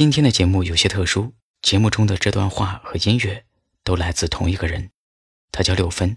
[0.00, 3.44] 今天的节目有些特殊，节目中的这段话和音乐
[3.84, 4.92] 都来自同一个人，
[5.52, 6.16] 他叫六分。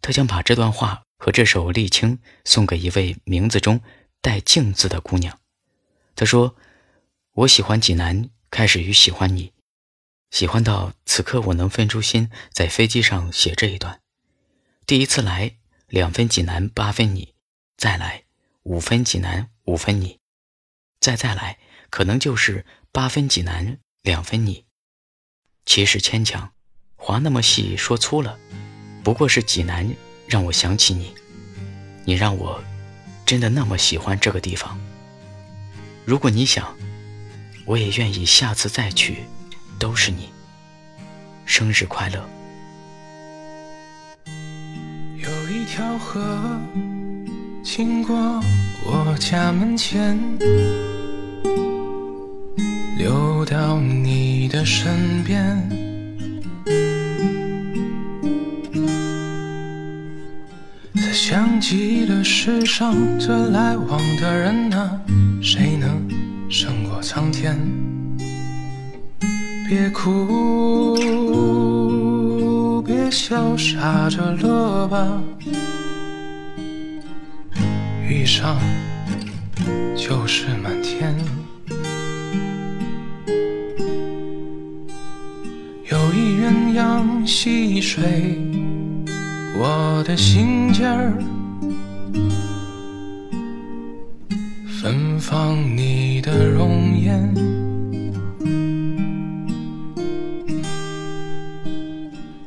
[0.00, 3.80] 他将把这段话和这首《沥青》送给一位名字中
[4.20, 5.40] 带“静”字的姑娘。
[6.14, 6.54] 他说
[7.34, 9.54] ：“我喜欢济南，开始于喜欢你，
[10.30, 14.00] 喜欢到此刻我能分出心，在飞机上写这一段。
[14.86, 15.56] 第一次来，
[15.88, 17.34] 两分济南，八分你；
[17.76, 18.22] 再来，
[18.62, 20.20] 五分济南，五分你；
[21.00, 21.58] 再再来，
[21.90, 24.64] 可能就是八分济南，两分你。
[25.64, 26.50] 其实牵强，
[26.96, 28.36] 划那么细，说粗了。”
[29.02, 29.88] 不过是济南
[30.26, 31.14] 让我想起你，
[32.04, 32.62] 你让我
[33.24, 34.78] 真的那么喜欢这个地方。
[36.04, 36.76] 如果你想，
[37.64, 39.24] 我也愿意下次再去，
[39.78, 40.30] 都是你。
[41.46, 42.28] 生日快乐。
[45.16, 46.60] 有一条河
[47.62, 48.14] 经过
[48.84, 50.18] 我家门前，
[53.44, 55.68] 到你的身边。
[61.12, 65.00] 想起了世上这来往的人啊，
[65.40, 66.08] 谁能
[66.48, 67.56] 胜过苍天？
[69.68, 70.96] 别哭，
[72.82, 75.22] 别笑，傻着乐吧。
[78.08, 78.58] 遇上
[79.96, 81.14] 就是满天。
[86.60, 88.38] 鸳鸯戏水。
[89.58, 91.12] 我的心尖儿，
[94.80, 97.34] 芬芳你的容颜。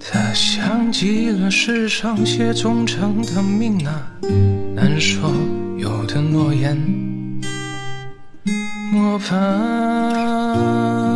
[0.00, 4.10] 他像极了世上写忠诚的命啊，
[4.74, 5.30] 难说
[5.78, 6.76] 有的诺言。
[8.90, 11.07] 莫盼，莫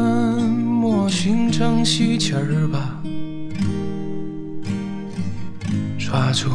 [1.12, 2.98] 寻，珍惜今儿吧。
[5.98, 6.48] 抓住，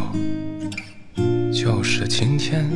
[1.53, 2.67] 就是晴天。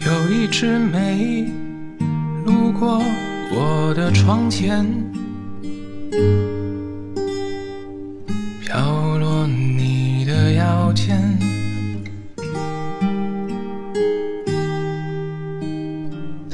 [0.00, 1.46] 有一只梅
[2.46, 3.02] 路过
[3.52, 4.86] 我的窗前，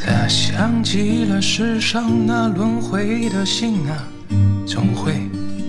[0.02, 4.08] 它像极了世上那轮回的心啊，
[4.66, 5.28] 总会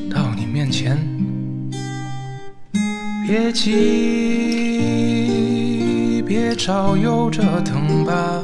[0.10, 0.42] 到你。
[0.52, 0.98] 面前，
[3.26, 3.72] 别急，
[6.28, 8.44] 别找，又折腾吧。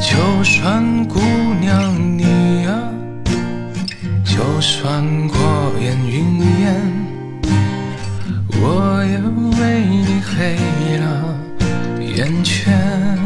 [0.00, 1.20] 就算姑
[1.60, 2.90] 娘你啊，
[4.24, 5.38] 就算过
[5.80, 6.74] 眼云烟，
[8.60, 9.18] 我也
[9.60, 10.56] 为你黑
[10.98, 11.04] 了
[12.00, 13.16] 眼圈。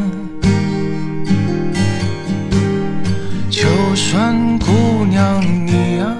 [3.51, 6.15] 就算姑娘你啊，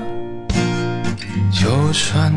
[1.51, 2.33] 就算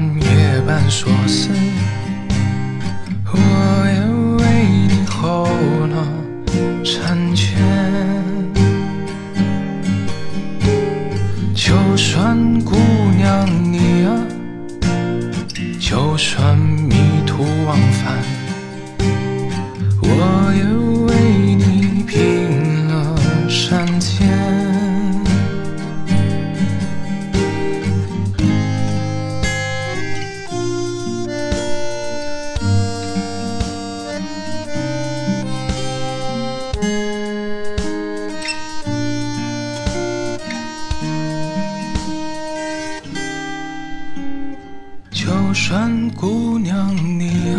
[45.55, 47.57] 就算姑娘你啊，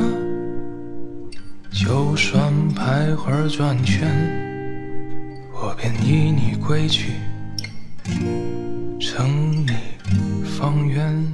[1.72, 4.06] 就算徘徊转圈，
[5.54, 7.12] 我便依你归去，
[9.00, 9.70] 成你
[10.44, 11.26] 方圆。